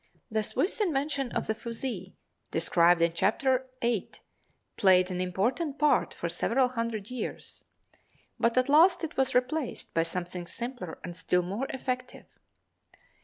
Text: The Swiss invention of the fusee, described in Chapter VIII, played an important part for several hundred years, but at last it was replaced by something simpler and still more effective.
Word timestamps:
The 0.31 0.41
Swiss 0.41 0.79
invention 0.81 1.31
of 1.33 1.45
the 1.45 1.53
fusee, 1.53 2.15
described 2.49 3.03
in 3.03 3.13
Chapter 3.13 3.67
VIII, 3.83 4.09
played 4.75 5.11
an 5.11 5.21
important 5.21 5.77
part 5.77 6.11
for 6.11 6.27
several 6.27 6.69
hundred 6.69 7.11
years, 7.11 7.63
but 8.39 8.57
at 8.57 8.67
last 8.67 9.03
it 9.03 9.15
was 9.15 9.35
replaced 9.35 9.93
by 9.93 10.01
something 10.01 10.47
simpler 10.47 10.97
and 11.03 11.15
still 11.15 11.43
more 11.43 11.67
effective. 11.69 12.25